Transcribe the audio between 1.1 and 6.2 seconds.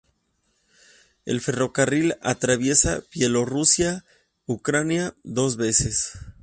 El ferrocarril atraviesa Bielorrusia-Ucrania dos veces.